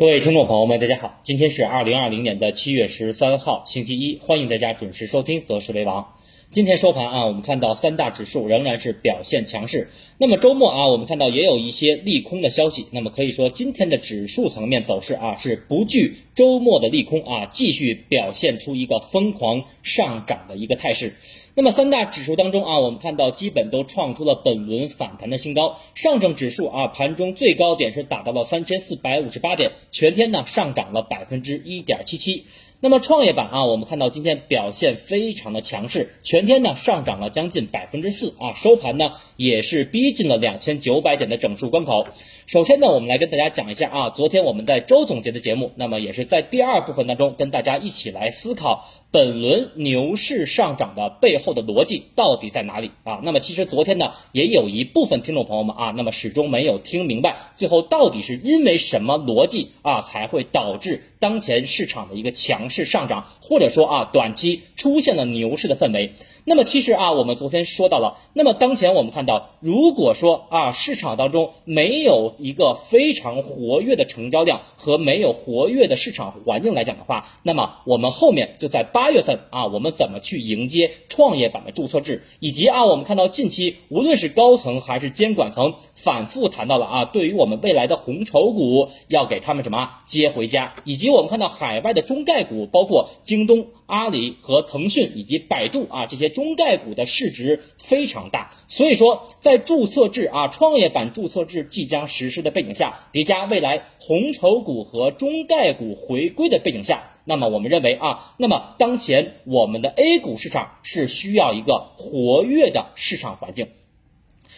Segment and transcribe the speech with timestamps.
[0.00, 6.02] 各位听众朋友们，大家好，今天是二零二零年的七月十三号，星期一，欢迎大家准时收听《择时为王》。
[6.50, 9.90] 今天收盘啊，我们看到三大指数仍然是表现强势。
[10.16, 12.86] 那么周末啊，我们看到也有一些利空的消息。
[12.92, 21.14] 那么可以说，今天的指数层面走势啊，是不惧周末的利空啊，继续表现出一个疯狂上涨的一个态势。
[21.54, 25.78] 那么三大指数当中啊，我们看到基本都创出了本轮反弹的新高。
[25.94, 32.46] 上证指数啊，盘中最高点是达到了三千四百五十八点，全天呢上涨了百分之一点七七。
[32.82, 42.06] 那么创业板啊，我们看到今天表现非常的强势，全天呢上涨了将近百分之四啊，收盘呢也是逼近了两千九百点的整数关口。
[42.50, 53.20] 首先呢，我们来跟大家讲一下啊，昨天我们在周总结的节目，那么也是在第二部分当中跟大家一起来思考本轮牛市上涨的背后的逻辑到底在哪里啊？
[53.22, 62.68] 那么其实昨天呢，也有一部分听众朋友们啊，那么始终没有听明白，最后到底是因为什么逻辑啊，才会导致当前市场的一个强。
[62.68, 66.14] 势上涨，或者说啊，短期出现了牛市的氛围。
[66.44, 93.66] 那么其实啊，我们昨天说到了，那么当前我们看到，如果说啊，市场当中没有一个非常活跃的成交量和没有活跃的市场环境来讲的话，那么我们后面就在八月份啊，我们怎么去迎接创业板的注册制，以及啊，我们看到近期无论是高层还是监管层反复谈到了啊，对于我们未来的红筹股要给他们什么接回家，以及我们看到海外的中概股，包括京东。
[93.90, 113.68] 阿里和腾讯以及百度啊，这些中概股的市值非常大，所以说在注册制啊，创业板注册制即将实施的背景下，叠加未来红筹股和中概股回归的背景下，那么我们认为啊，那么当前我们的 A 股市场是需要一个活跃的市场环境。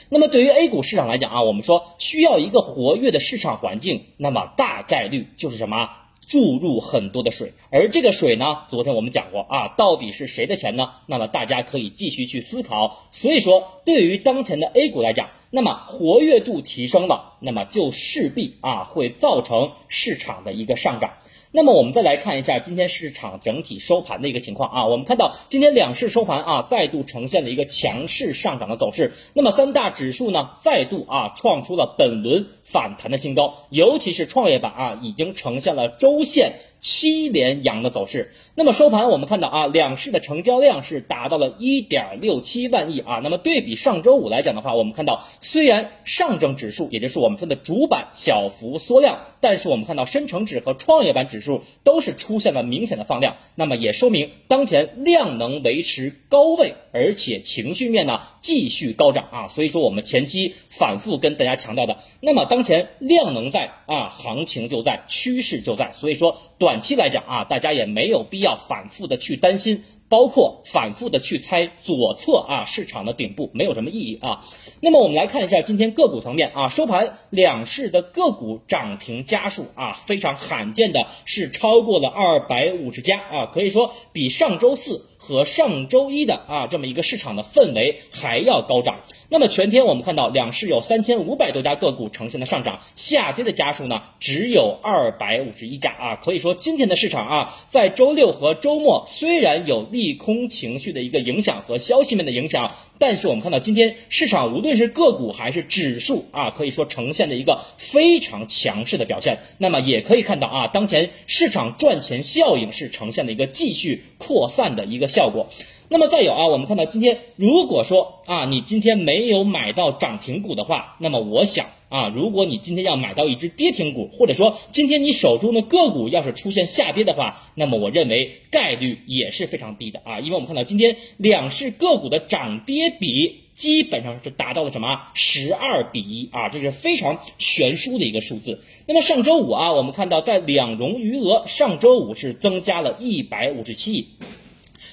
[0.09, 5.89] 那么对于 A 股市场来讲啊，我们说需要一个活跃的市场环境，那么大概率就是什么？
[6.27, 10.91] 注入很多的水，而这个水呢，昨天我们讲过啊，到底是谁的钱呢？
[11.07, 13.09] 那么大家可以继续去思考。
[13.11, 21.11] 所以说，对于当前的 A 股来讲，那么活跃度提升了，那么就势必啊会造成市场的一个上涨。
[21.55, 29.13] 那么我们再来看一下今天市场整体收盘的一个情况啊，我们看到今天两市收盘啊，再度呈现了一个强势上涨的走势。
[29.35, 36.55] 那么三大指数呢，再度啊创出了本轮反弹的新高，尤其是创业板啊，已经呈现了周线。
[36.83, 43.21] 七连阳的走势，那么收盘我们看到啊，两市的成交量是达到了一点六七万亿啊。
[43.23, 59.47] 那么对比上周五来讲的话，我们看到虽然上证指数，也就是我们说的主板小幅缩量，但是我们看到深成指和创业板指数都是出现了明显的放量，那么也说明当前量能维持高位，而且情绪面呢继续高涨啊。
[59.47, 66.72] 所以说我们前期反复跟大家强调的，那么当前量能在啊，行情就在，趋势就在，所以说短。
[66.73, 74.43] 短期来讲啊，大家也没有必要反复的去担心，包括反复的去猜左侧啊市场的顶部，没有什么意义啊。
[74.81, 85.05] 那么我们来看一下今天个股层面啊，收盘两市的个股涨停家数啊，非常罕见的是超过了二百五十家啊，可以说比上周四。
[85.23, 88.97] 和上周一的啊这么一个市场的氛围还要高涨。
[89.29, 96.17] 那么全天我们看到两市有三千五百多家个股呈现的上涨，下跌的家数呢只有二百五十一家啊。
[96.17, 102.73] 可以说今天的市场啊，在周六和周末虽然有利空情绪的一个影响和消息面的影响。
[103.03, 109.41] 但是我们看到今天市场无论是个股还是指数啊，可以说呈现的一个非常强势的表现。
[109.59, 115.49] 那么也可以看到啊，当前市场赚钱效应是呈现的一个继续扩散的一个效果。
[115.89, 121.67] 那么再有啊，我们看到今天如果说啊，你今天没有买到涨停股的话，那么我想。
[121.93, 138.63] 啊，如果你今天要买到一只跌停股，或者说今天你手中的个股要是出现下跌的话，那么我认为概率也是非常低的啊，因为我们看到今天两市个股的涨跌比基本上是达到了什么十二比一啊，这是非常悬殊的一个数字。
[138.87, 144.07] 那么上周五啊，我们看到在两融余额上周五是增加了一百五十七亿。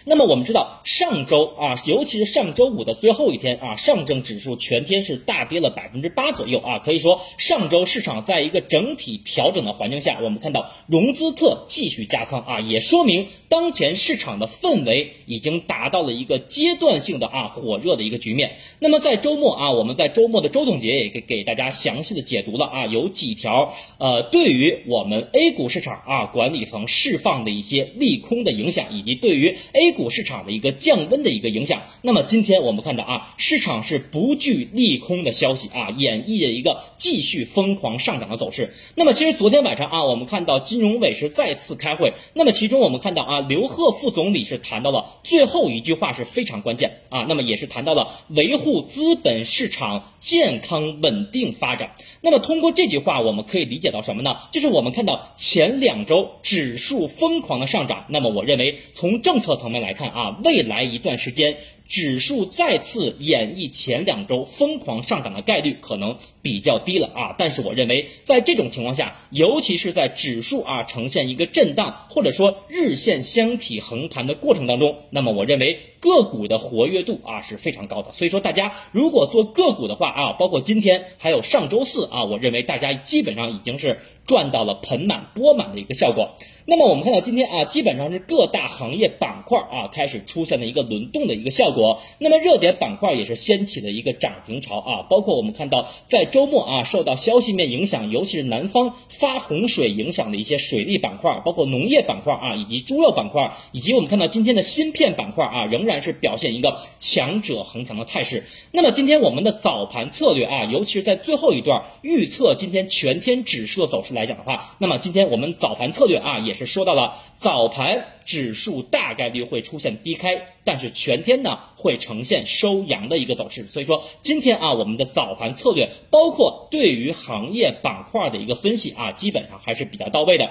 [0.09, 6.79] 那么我们知道，上周啊，尤其是上周五的最后一天啊，上证指数全天是大跌了百分之八左右啊。
[6.79, 18.55] 可以说，上周市场在一个整体调整的环境下，我们看到融资客继续加仓啊，也说明当前市场的氛围已经达到了一个阶段性的啊火热的一个局面。
[18.79, 29.98] 那么在周末啊，我们在周末的周总结也给给大家详细的解读了啊，有几条呃，对于我们 A 股市场啊管理层释放的一些利空的影响，以及对于 A 股。
[29.99, 31.83] 股市场的一个降温的一个影响。
[32.01, 38.73] 那么今天我们看到啊，市场是不惧利空的消息啊，演绎了一个继续疯狂上涨的走势。
[38.95, 51.91] 那么其实昨天晚上啊，我们看到金融委是再次开会，那么其中我们看到啊，刘鹤副总理是谈到了最后一句话是非常关键啊，那么也是谈到了维护资本市场健康稳定发展。
[52.21, 54.37] 那么通过这句话，我们可以理解到什么呢？
[54.51, 61.57] 就是我们看到前两周指数疯狂的上涨，那么我认为从政策层面来看啊，未来一段时间。
[61.89, 78.11] 指数再次演绎前两周疯狂上涨的概率可能比较低了啊，但是我认为在这种情况下，尤其是在指数啊呈现一个震荡或者说日线箱体横盘的过程当中，那么我认为个股的活跃度啊是非常高的。
[78.11, 86.35] 所以说，大家如果做个股的话啊，包括今天还有上周四啊，我认为大家基本上已经是赚到了盆满钵满的一个效果。
[86.69, 91.99] 那么我们看到今天啊，基本上是各大行业板块啊开始出现了一个轮动的一个效果。
[92.19, 108.45] 那么热点板块也是掀起了一个涨停潮啊，包括我们看到在周末啊受到消息面影响，尤其是南方发洪水影响的一些水利板块，包括农业板块啊，以及猪肉板块，以及我们看到今天的芯片板块啊，仍然是表现一个强者恒强的态势。
[108.71, 116.53] 那么今天我们的早盘策略啊，尤其是在最后一段预测今天全天指数的走势来讲的话，那么今天我们早盘策略啊也。
[116.65, 123.65] 是说到了早盘指数大概率会出现低开，但是全天呢会呈现收阳的一个走势。
[123.67, 130.49] 所以说今天啊，我们的早盘策略包括对于行业板块的一个分析啊，基本上还是比较到位的。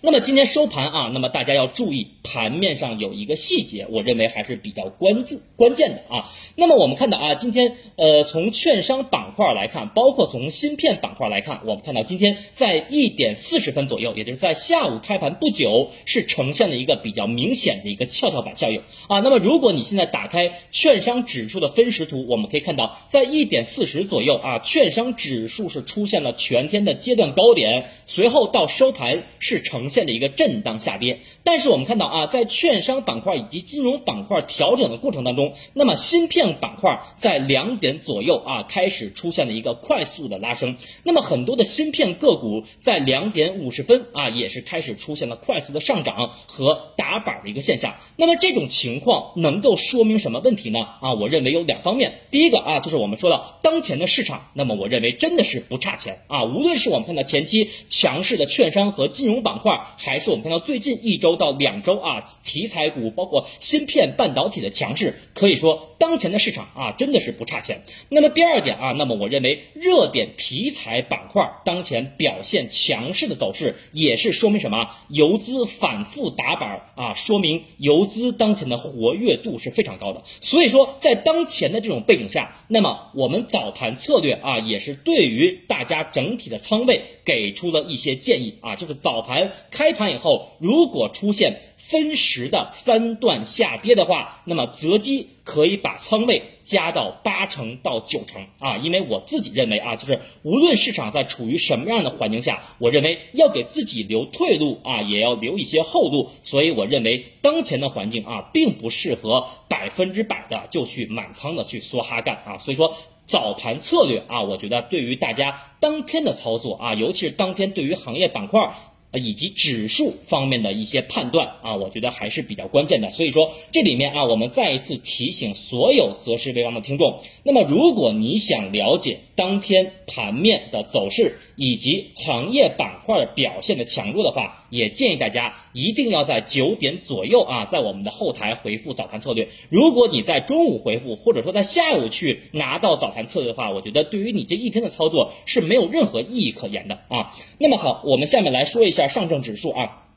[0.00, 6.30] 那么今天收盘啊，那么大家要注意盘面上有一个细节，我认为还是比较关注关键的啊。
[6.54, 19.18] 那么我们看到啊，今天呃从券商板块来看，包括从芯片板块来看，我们看到今天在一点四十分左右，也就是在下午开盘不久，是呈现了一个比较明显的一个跷跷板效应啊。
[19.18, 29.87] 那么如果你现在打开券商指数的分时图，我们可以看到，在一点四十左右啊，券商指数是出现了全天的阶段高点，随后到收盘是呈。
[29.88, 47.94] 现的一个震荡下跌，但是我们看到啊，在券商板块以及金融板块调整的过程当中，那么芯片板块在两点左右啊开始出现了一个快速的拉升，那么很多的芯片个股在两点五十分啊也是开始出现了快速的上涨和打板的一个现象。
[48.16, 50.80] 那么这种情况能够说明什么问题呢？
[51.00, 59.78] 啊，我认为有两方面，第一个啊就是我们说到当前的市场，那么我认为真的是不差钱啊，无论是我们看到前期强势的券商和金融板块。
[59.96, 67.82] 还是我们看到最近一周到两周啊，题材股包括芯片半导体的强势，可以说当前的市场啊真的是不差钱。
[68.10, 74.90] 那么第二点啊，那么我认为热点题材板块当前表现强势的走势，也是说明什么？
[75.08, 80.22] 游资反复打板啊，说明游资当前的活跃度是非常高的。
[80.40, 89.52] 所以说，在当前的这种背景下，那么我们早盘策略啊，也是对于大家整体的仓位给出了一些建议啊，就是早盘。
[89.70, 112.96] 开盘以后，如果出出现分时的三段下跌的话，那么择机可以把仓位加到八成到九成啊，因为我自己认为啊，就是无论市场在处于什么样的环境下，我认为要给自己留退路啊，也要留一些后路，所以我认为当前的环境啊，并不适合百分之百的就去满仓的去梭哈干啊，所以说
[113.26, 118.74] 早盘策略啊，我觉得对于大家当天的操作啊，尤其是当天对于行业板块。
[119.10, 123.08] 啊，以及指数方面的一些判断啊，我觉得还是比较关键的。
[123.08, 139.48] 所以说，这里面啊，我们再一次提醒所有择时为王的听众，那么如果你想了解当天盘面的走势，以及行业板块表现的强弱的话，也建议大家一定要在九点左右啊，在我们的后台回复早盘策略。
[139.68, 147.32] 如果你在中午回复，或者说在下午去拿到早盘策略的话，我觉得对于你这一天的操作是没有任何意义可言的啊。
[147.58, 150.07] 那么好，我们下面来说一下上证指数啊。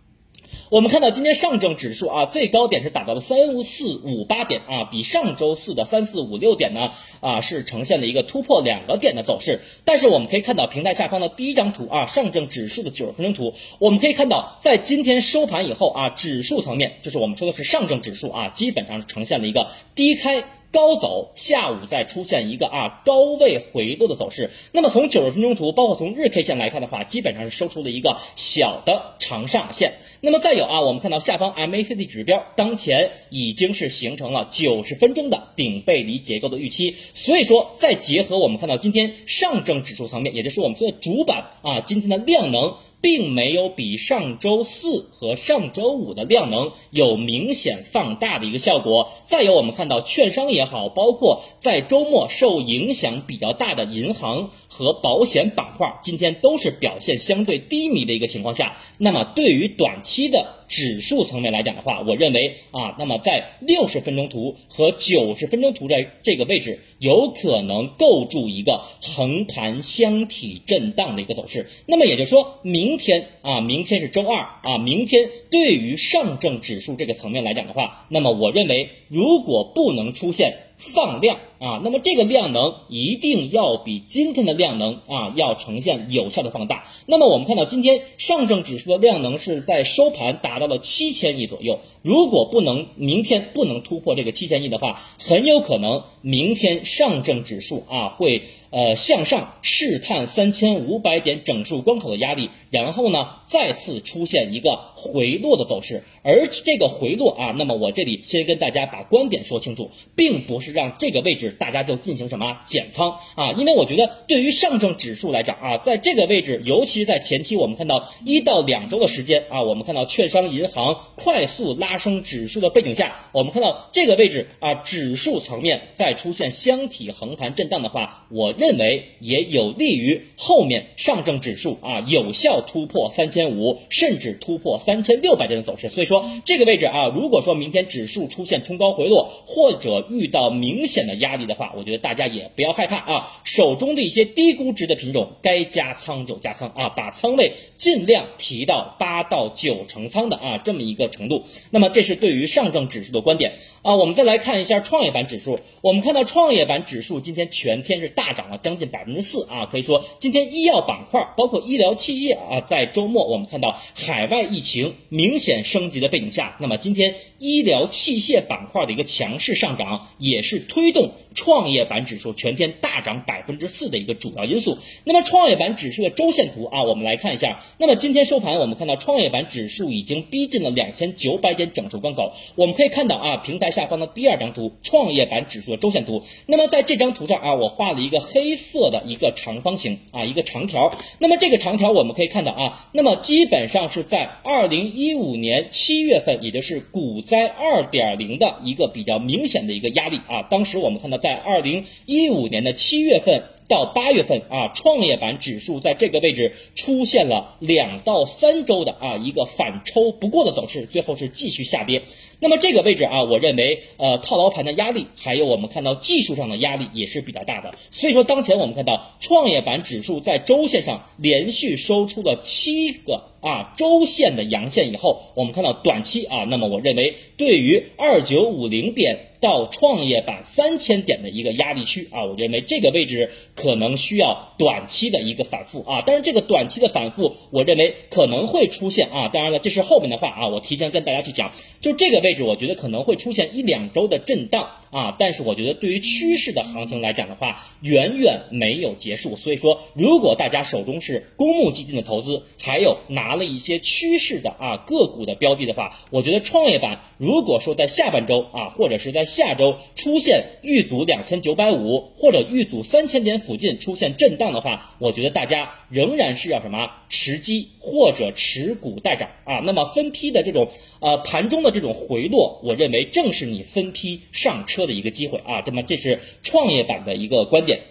[0.72, 9.60] 我们看到今天上证指数啊，最高点是打到了三四五八点啊，比上周四的三四五六点呢啊是呈现了一个突破两个点的走势。
[9.84, 20.46] 但是我们可以看到平台下方的第一张图啊，上证指数的九十分钟图，我们可以看到在今天收盘以后啊，指数层面就是我们说的是上证指数啊，基本上是呈现了一个低开。
[20.72, 24.52] 高走，下午再出现一个啊高位回落的走势。
[24.72, 29.96] 那么从九十分钟图，包括从日 K 线来看的话，基本上是收出了一个小的长上线。
[30.22, 36.96] 那么再有啊，我们看到下方 MACD 指标当前已经是形成了九十分钟的顶背离结构的预期。
[37.14, 42.76] 所以说，再结合我们看到今天上证指数层面，也就是我们说的主板啊，今天的量能。
[43.02, 49.12] 并没有比上周四和上周五的量能有明显放大的一个效果。
[49.26, 58.78] 再有，我们看到券商也好，包括在周末受影响比较大的银行和保险板块，今天都是表现相对低迷的一个情况下。
[58.98, 71.68] 那么，对于短期的指数层面来讲的话，我认为啊，那么在六十分钟图和九十分钟图在这个位置，有可能构筑一个横盘箱体震荡的一个走势。
[71.88, 80.58] 那么也就是说明天啊，明天是周二啊，明天对于上证指数这个层面来讲的话，那么我认为如果不能出现。
[80.82, 86.86] 放量啊，那么这个量能一定要比今天的量能啊要呈现有效的放大。
[87.06, 106.04] 那么我们看到今天上证指数的量能是在收盘达到了七千亿左右，如果不能明天不能突破这个七千亿的话，很有可能明天上证指数啊会呃向上试探三千五百点整数关口的压力，然后呢再次出现一个回落的走势。
[106.24, 136.12] 而这个回落啊，那么我这里先跟大家把观点说清楚，并不是让这个位置大家就进行什么减仓啊，因为我觉得对于上证指数来讲啊，在这个位置，尤其是在前期，我们看到一到两周的时间啊，我们看到券商、银行快速拉升指数的背景下，我们看到这个位置啊，指数层面再出现箱体横盘震荡的话，我认为也有利于后面上证指数啊有效突破三千五，甚至突破三千六百点的走势，所以。
[136.12, 151.46] 说这个位置啊，如果说明天指数出现冲高回落，或者遇到明显的压力的话，我觉得大家也不要害怕啊，手中的一些低估值的品种，该加仓就加仓啊，把仓位尽量提到八到九成仓的啊这么一个程度。
[151.70, 166.02] 那么这是对于上证指数的观点啊，我们再来看一下创业板指数，我们看到创业板指数今天全天是大涨了将近百分之四啊，可以说今天医药板块包括医疗器械啊，在周末我们看到海外疫情明显升级。
[166.02, 171.12] 的背景下，那么今天医疗器械板块的一个强势上涨，也是推动。
[171.34, 174.78] 创业板指数全天大涨百分之四的一个主要因素。
[175.06, 177.62] 那么创业板指数的周线图啊，我们来看一下。
[177.78, 182.34] 那么今天收盘，我们看到创业板指数已经逼近了两千九百点整数关口。
[182.56, 186.24] 我们可以看到啊，平台下方的第二张图，创业板指数的周线图。
[186.48, 190.92] 那么在这张图上啊，我画了一个黑色的一个长方形啊，一个长条。
[191.20, 200.42] 那么这个长条我们可以看到啊，那么基本上是在二零一五年七月份，也就是股灾二点零的一个比较明显的一个压力啊。
[200.50, 201.21] 当时我们看到。
[201.22, 212.02] 在二零一五年的七月份到八月份啊，创业板指数在这个位置出现了两到三周的啊一个反抽不过的走势，最后是继续下跌。
[212.40, 217.72] 那么这个位置啊，我认为呃套牢盘的压力，还有我们看到技术上的压力也是比较大的。
[217.92, 229.28] 所以说，当前我们看到创业板指数在周线上连续收出了七个啊周线的阳线以后，我们看到短期啊，那么我认为对于二九五零点。
[229.42, 244.70] 到创业板三千点的一个压力区啊，我认为这个位置可能需要短期的一个反复啊，但是这个短期的反复，我认为可能会出现啊，当然了，这是后面的话啊，我提前跟大家去讲，就这个位置，我觉得可能会出现一两周的震荡。
[244.92, 249.38] 啊，但是我觉得对于趋势的行情来讲的话，远远没有结束。
[249.38, 269.60] 所以说，如果大家手中是公募基金的投资，还有拿了一些趋势的啊个股的标的的话，我觉得创业板如果说在下半周啊，或者是在下周出现遇阻两千九百五或者遇阻三千点附近出现震荡的话，我觉得大家仍然是要什么持机或者持股待涨啊。
[269.64, 270.68] 那么分批的这种
[271.00, 274.82] 呃盘中的这种回落，我认为正是你分批上车。
[274.82, 277.82] 的一个机会啊，那么这是创业板的一个观点。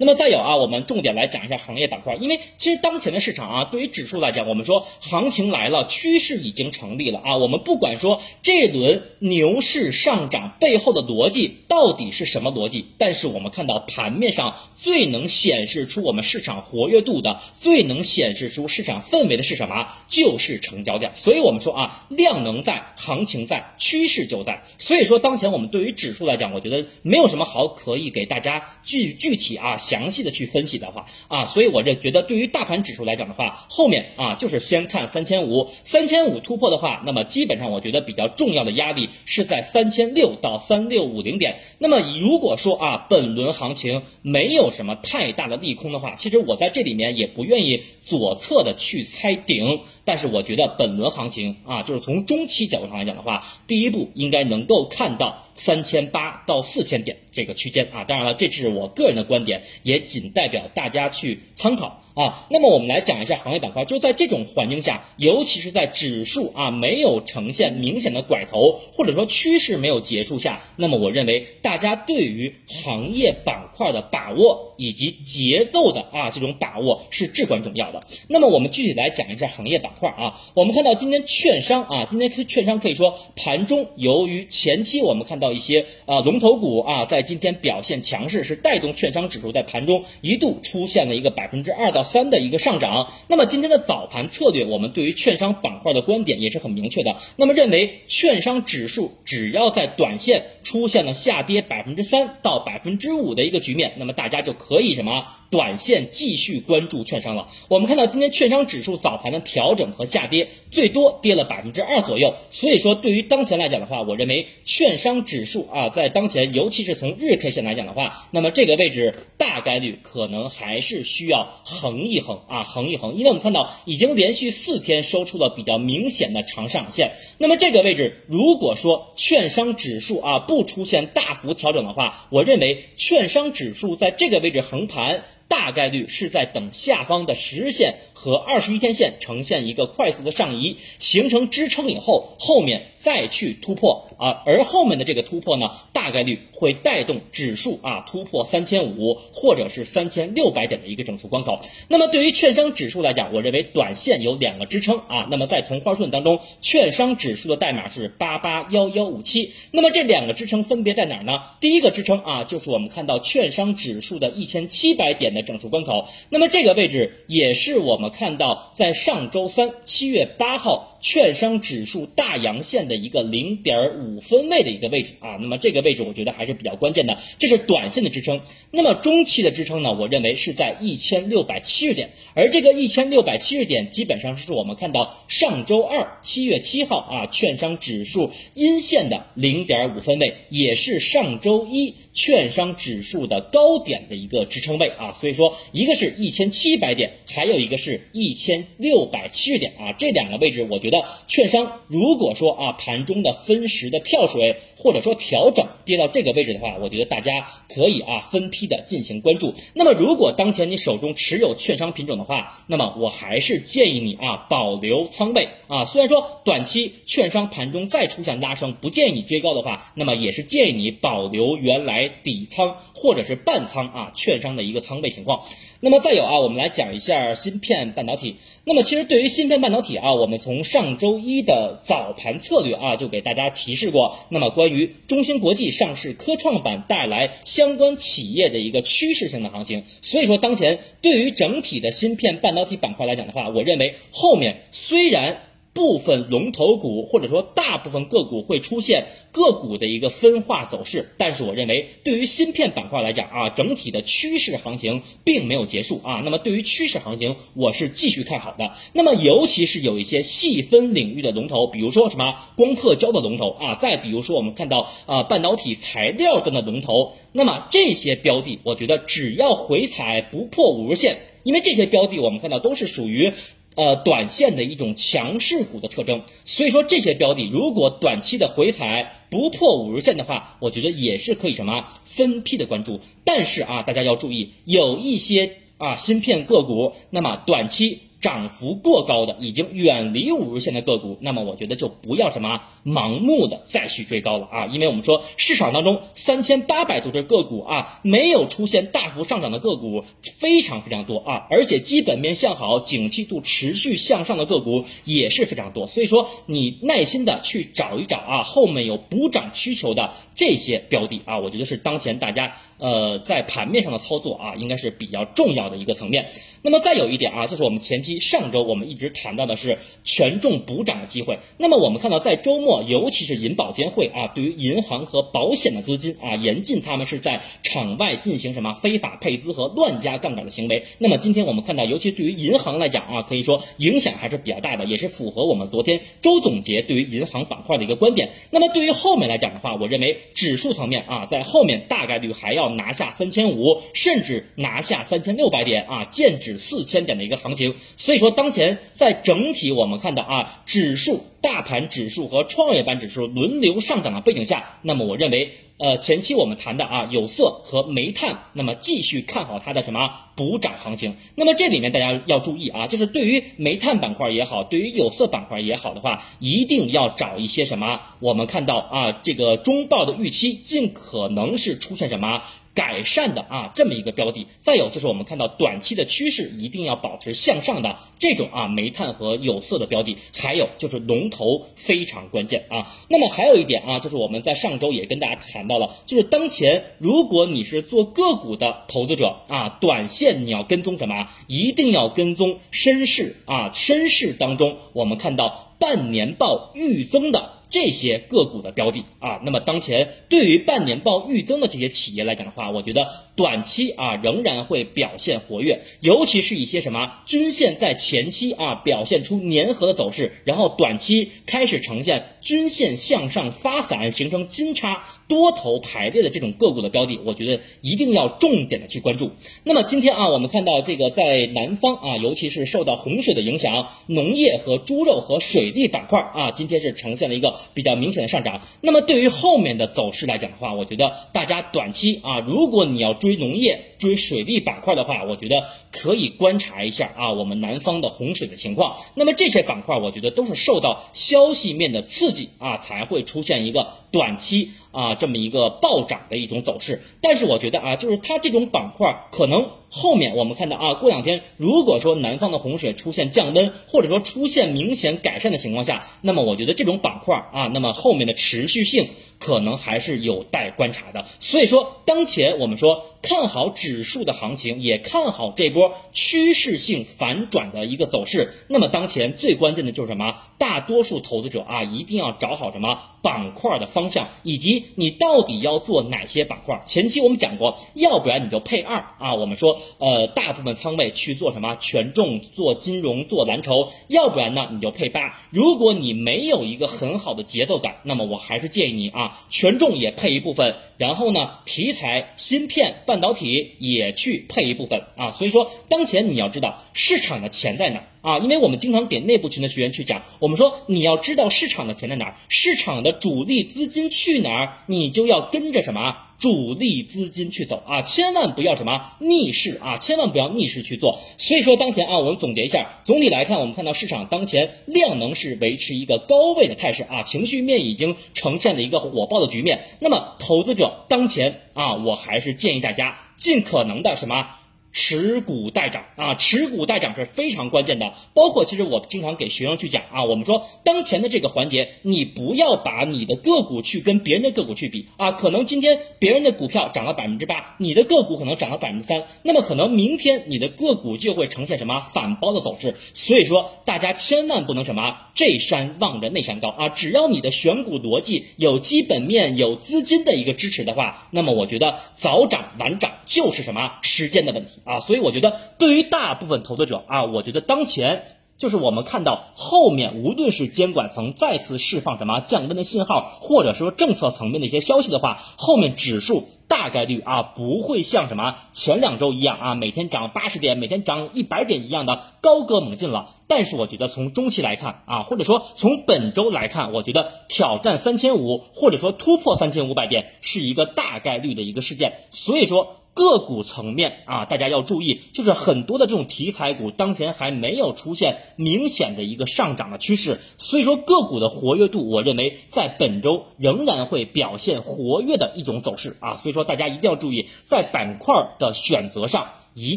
[0.00, 7.36] 那么再有啊，我们重点来讲一下行业板块，因为其实当前的市场啊，对于指数来讲，我们说行情来了，趋势已经成立了啊。
[7.36, 19.86] 我们不管说这轮牛市上涨背后的逻辑到底是什么逻辑，但是我们看到盘面上最能显示出我们市场活跃度的、最能显示出市场氛围的是什么？
[20.08, 21.14] 就是成交量。
[21.14, 24.62] 所以我们说啊，量能在，行情在，趋势就在。
[24.78, 29.76] 所以说当前我们对于指数来讲，我觉得没有什么好可以给大家具具体啊。
[29.90, 41.58] 详细的去分析的话啊，所以我这觉得对于大盘指数来讲的话，后面啊就是先看三千五，三千五突破的话，那么基本上我觉得比较重要的压力是在三千六到三六五零点。
[41.78, 58.02] 那么如果说啊本轮行情没有什么太大的利空的话，其实我在这里面也不愿意左侧的去猜顶，但是我觉得本轮行情啊，就是从中期角度上来讲的话，第一步应该能够看到三千八到四千点这个区间啊。
[58.02, 59.62] 当然了，这是我个人的观点。
[59.82, 62.02] 也仅代表大家去参考。
[62.20, 62.46] 啊。
[62.50, 78.00] 那么我们来讲一下行业板块，就在这种环境下，尤其是在指数啊没有呈现明显的拐头，或者说趋势没有结束下，那么我认为大家对于行业板块的把握以及节奏的啊这种把握是至关重要的。
[78.28, 93.10] 那么我们具体来讲一下行业板块啊，我们看到今天券商啊，今天券商可以说盘中由于前期我们看到一些啊龙头股啊在今天表现强势，是带动券商指数在盘中一度出现了一个百分之二到三的一个上涨。
[93.28, 97.16] 那么今天的早盘策略，我们对于券商板块的观点也是很明确的。
[97.36, 105.24] 那么认为券商指数只要在短线出现了下跌百分之三到百分之五的一个局面，那么大家就可以什么？
[105.50, 107.48] 短线继续关注券商了。
[107.68, 112.34] 我们看到今天券商指数早盘的调整和下跌，最多跌了百分之二左右。
[112.50, 123.16] 所以说，对于当前来讲的话，我认为券商指数啊，在当前，尤其是从日 K 线来讲的话，那么这个位置大概率可能还是需要横一横啊，横一横。
[123.16, 127.14] 因为我们看到已经连续四天收出了比较明显的长上影线。
[127.38, 135.24] 那么这个位置，如果说券商指数啊不出现大幅调整的话，我认为券商指数在这个位置横盘。
[135.50, 151.60] 大概率是在等下方的实线和二十一天线呈现一个快速的上移，形成支撑以后，后面再去突破啊，而后面的这个突破呢，大概率会带动指数啊突破三千五或者是三千六百点的一个整数关口。
[151.88, 155.26] 那么对于券商指数来讲，我认为短线有两个支撑啊。
[155.30, 159.52] 那么在同花顺当中，券商指数的代码是八八幺幺五七。
[159.72, 161.40] 那么这两个支撑分别在哪儿呢？
[161.60, 165.40] 第一个支撑啊，就是我们看到券商指数的一千七百点的。
[165.40, 178.40] 整数关口，那么这个位置也是我们看到在上周三七月八号券商指数大阳线的一个零点五分位的一个位置啊，那么这个位置我觉得还是比较关键的，这是短线的支撑。
[178.70, 191.94] 那么中期的支撑呢，我认为是在一千六百七十点，而这个一千六百七十点基本上是我们看到上周二七月七号啊券商指数阴线的零点五分位，也是上周一。
[192.12, 209.54] 券商指数的高点的一个支撑位啊，所以说一个是一千七百点，还有一个是一千六百七十点啊，这两个位置，我觉的券商如果说啊盘中的分时的跳水或者说调整跌到这个位置的话，我觉得大家可以啊分批的进行关注。
[209.74, 222.10] 那么如果当前你手中持有券商品种的话，那么我还是建议你啊保留仓位啊，虽然说短期券商盘中再出现拉升，不建议你追高的话，那么也是建议你保留原来。
[222.22, 225.42] 底仓或者是半仓啊，券商的一个仓位情况。
[225.80, 228.36] 那么再有啊，我们来讲一下芯片半导体。
[228.64, 234.16] 那么其实对于芯片半导体啊，我们从上上周一的早盘策略啊，就给大家提示过。
[234.30, 239.84] 那么关于中芯国际上市科创板带来相关企业的一个趋势性的行情。
[240.00, 245.42] 所以说，当前对于整体的芯片半导体板块来讲的话，我认为后面虽然。
[245.72, 256.22] 部分龙头股或者说大部分个股会出现个股的一个分化走势，但是我认为对于芯片板块来讲啊，整体的趋势行情并没有结束啊。
[256.24, 258.72] 那么对于趋势行情，我是继续看好的。
[258.92, 273.32] 那么尤其是有一些细分领域的龙头，比如说什么光刻胶的龙头啊，再比如说我们看到啊半导体材料端的龙头，那么这些标的，我觉得只要回踩不破五日线，因为这些标的我们看到都是属于。
[273.76, 283.00] 呃，短线的一种强势股的特征，所以说这些标的如果短期的回踩不破五日线的话，我觉得也是可以什么分批的关注。
[283.24, 288.00] 但是啊，大家要注意，有一些啊芯片个股，那么短期。
[288.20, 300.04] 涨幅过高的，已经远离五日线的个股，那么我觉得就不要什么盲目的再去追高了啊，因为我们说市场当中三千八百多只个股啊，没有出现大幅上涨的个股
[300.38, 312.52] 非常非常多啊，而且基本面向好、景气度持续向上的个股也是非常多，所以说你耐心的去找一找啊，后面有补涨需求的这些标的啊，我觉得是当前大家。
[312.80, 316.30] 呃，在盘面上的操作啊，应该是比较重要的一个层面。
[316.62, 321.38] 那么再有一点啊，就是我们前期上周我们一直谈到的是权重补涨的机会。
[321.58, 330.84] 那么我们看到在周末，尤其是银保监会啊，对于银行和保险的资金啊，严禁他们是在场外进行什么非法配资和乱加杠杆的行为。
[330.98, 338.30] 那么今天我们看到，尤其对于银行来讲啊，可以说影响还是比较大的，也是符合我们昨天周总结对于银行板块的一个观点。
[338.50, 342.70] 那么对于后面来讲的话，我认为指数层面啊，在后面大概率还要。
[342.70, 347.74] 拿下三千五，甚至拿下三千六百点啊，剑指四千点的一个行情。
[348.00, 361.16] 所以说，当前在整体我们看到啊，指数、大盘指数和创业板指数轮流上涨的背景下，那么我认为，呃，前期我们谈的啊，有色和煤炭，那么继续看好它的什么补涨行情。
[361.34, 368.00] 那么这里面大家要注意啊，就是对于煤炭板块也好，对于有色板块也好的话，一定要找一些什么？
[368.20, 372.44] 我们看到啊，这个中报的预期尽可能是出现什么？
[372.74, 382.94] 改善的啊，这么一个标的，再有就是我们看到短期的趋势一定要保持向上的这种啊煤炭和有色的标的，还有就是龙头非常关键啊。
[383.08, 391.28] 那么还有一点啊，就是我们在上周也跟大家谈到了，就是当前如果你是做个股的投资者啊，短线你要跟踪什么？
[391.48, 397.59] 一定要跟踪深市啊，深市当中我们看到半年报预增的。
[397.70, 399.04] 这些个股的标的。
[399.20, 403.08] 啊，那么当前对于半年报预增的这些企业来讲的话，我觉得
[403.40, 419.30] 短期啊仍然会表现活跃，尤其是一些什么均线在前期啊表现出粘合的走势，然后短期开始呈现均线向上发散，形成金叉多头排列的这种个股的标的，我觉得一定要重点的去关注。
[419.64, 427.58] 那么今天啊，我们看到这个在南方啊，尤其是受到洪水的影响，农业和猪肉和水利板块啊，今天是呈现了一个。
[427.72, 435.62] 比较明显的上涨，那么对于后面的走势来讲的话，我觉得大家短期啊，如果你要追追农业、追水利板块的话，我觉得
[435.92, 438.96] 可以观察一下啊，我们南方的洪水的情况。
[439.14, 447.02] 那么这些板块，我觉得都是受到消息面的刺激啊，才会出现一个短期啊这么一个暴涨的一种走势。
[447.20, 449.70] 但是我觉得啊，就是它这种板块可能。
[449.92, 459.08] 后面我们看到啊，过两天如果说南方的洪水出现降温，或者说出现明显改善的情况下，那么我觉得这种板块啊，那么后面的持续性
[459.40, 461.24] 可能还是有待观察的。
[461.40, 463.06] 所以说，当前我们说。
[463.22, 468.54] 看好指数的行情，也看好这波趋势性反转的一个走势。
[468.66, 470.36] 那么当前最关键的就是什么？
[470.56, 476.80] 大多数投资者啊，一定要找好什么板块的方向，以及你到底要做哪些板块。
[476.86, 479.34] 前期我们讲过，要不然你就配二啊。
[479.34, 485.40] 我们说，呃，大部分仓位去做什么权重，做金融，做蓝筹；要不然呢，你就配八。
[485.50, 490.76] 如果你没有一个很好的节奏感，那么我还是建议你啊，权重也配一部分。
[491.00, 506.18] 然后呢，题材、芯片、半导体也去配一部分啊，所以说当前你要知道市场的钱在哪啊，因为我们经常给内部群的学员去讲，我们说你要知道市场的钱在哪儿，市场的主力资金去哪儿，你就要跟着什么。
[506.40, 511.20] 主力资金去走啊，千万不要什么逆势啊，千万不要逆势去做。
[511.36, 519.82] 所以说当前啊，我们总结一下，总体来看，我们看到市场当前量能是维持一个高位的态势啊，情绪面已经呈现了一个火爆的局面。
[520.00, 524.48] 那么投资者当前啊，我还是建议大家尽可能的什么？
[524.92, 528.12] 持股待涨啊，持股待涨是非常关键的。
[528.34, 535.32] 包括其实我经常给学生去讲啊，我们说当前的这个环节，你不要把你的个股去跟别人的个股去比啊。
[535.32, 542.96] 可能今天别人的股票涨了百分之八，你的个股可能涨了百分之三，那么可能明天你的个股就会呈现什么反包的走势。
[543.14, 546.88] 所以说大家千万不能什么这山望着那山高啊。
[546.88, 554.79] 只要你的选股逻辑有基本面、有资金的一个支持的话，那么我觉得早涨晚涨就是什么时间的问题。
[554.84, 558.24] 啊，所以我觉得对于大部分投资者啊，我觉得当前
[558.58, 573.30] 就是我们看到后面，无论是监管层再次释放什么降温的信号，或者说政策层面的一些消息的话，后面指数大概率啊不会像什么前两周一样啊每天涨八十点，每天涨一百点一样的高歌猛进了。
[573.48, 582.12] 但是我觉得从中期来看啊，或者说从本周来看，我觉得挑战三千五，或者说突破三千五百点是一个大概率的一个事件。
[582.30, 582.96] 所以说。
[583.14, 599.50] 个股层面啊，大家要注意，就是很多的这种题材股当前还没有出现明显的一个上涨的趋势，所以说个股的活跃度，我认为在本周仍然会表现活跃的一种走势啊，所以说大家一定要注意，在板块的选择上。
[599.80, 599.96] 一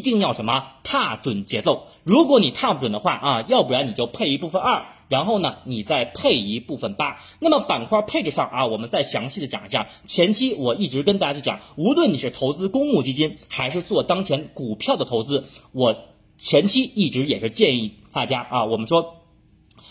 [0.00, 1.88] 定要什么踏准节奏？
[2.04, 7.20] 如果你踏不准的话啊，要不然你就配一部分二，然后呢，你再配一部分八。
[7.38, 9.88] 那么板块配置上啊，我们再详细的讲一下。
[10.04, 15.96] 前期我一直跟大家去讲，无论你是投资公募基金，还是做当前股票的投资，我
[16.38, 19.16] 前期一直也是建议大家啊，我们说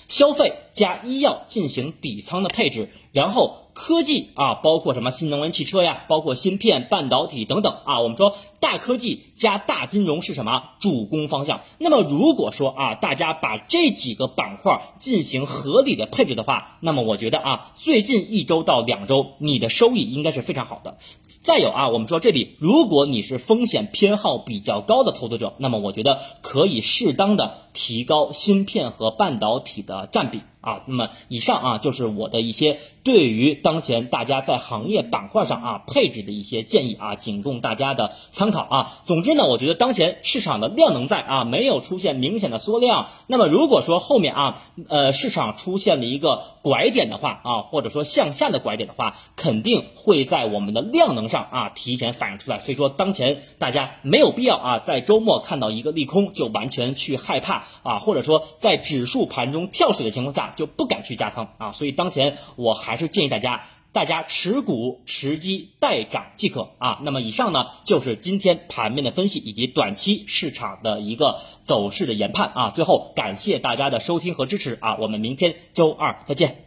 [0.08, 3.63] 消费加医药进行底仓的配置，然后。
[3.74, 11.62] 科技啊，包括什么新能源汽车呀，包括芯片、半导体等等啊，我们说大科技加大金融是什么主攻方向？
[11.80, 20.98] 那么如果说啊，大家把这几个板块进行合理的配置的话，那么我觉得啊，最近一周到两周你的收益应该是非常好的。
[21.42, 30.42] 再有啊，我们说这里，如果你是风险偏好比较高的投资者，那么我觉得可以适当的提高芯片和半导体的占比。
[30.64, 39.02] 啊，那么以上啊就是我的一些对于当前大家在行业板块上啊配置的一些建议啊，仅供大家的参考啊。
[39.04, 43.10] 总之呢，我觉得当前市场的量能在啊，没有出现明显的缩量。
[43.28, 52.60] 那么如果说后面啊，呃，市场出现了一个拐点的话啊，或者说向下的拐点的话，肯定会在我们的量能上啊提前反映出来。
[52.60, 60.52] 所以说，当前大家没有必要啊，在周末看到一个利空就完全去害怕啊，或者说在指数盘中跳水的情况下。
[60.56, 67.00] 就不敢去加仓啊，所以当前我还是建议大家，大家持股持机待涨即可啊。
[67.04, 72.70] 那么以上呢，就是今天盘面的分析以及短期市场的一个走势的研判啊。
[72.72, 76.63] 最后感谢大家的收听和支持啊，我们明天周二再见。